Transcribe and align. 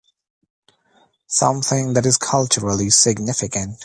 Something 1.27 1.93
that's 1.93 2.17
culturally 2.17 2.89
significant. 2.89 3.77